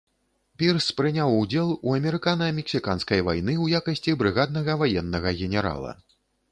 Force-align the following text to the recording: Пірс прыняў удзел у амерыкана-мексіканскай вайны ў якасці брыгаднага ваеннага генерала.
Пірс 0.61 0.87
прыняў 1.01 1.33
удзел 1.41 1.67
у 1.87 1.93
амерыкана-мексіканскай 1.99 3.25
вайны 3.29 3.53
ў 3.63 3.83
якасці 3.83 4.19
брыгаднага 4.25 4.71
ваеннага 4.85 5.41
генерала. 5.45 5.99